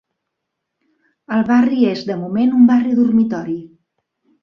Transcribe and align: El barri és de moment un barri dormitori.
El 1.37 1.45
barri 1.51 1.85
és 1.91 2.03
de 2.09 2.19
moment 2.25 2.59
un 2.63 2.69
barri 2.73 2.99
dormitori. 3.05 3.63